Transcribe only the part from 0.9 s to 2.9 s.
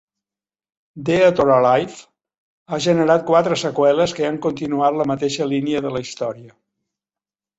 "Dead or Alive" ha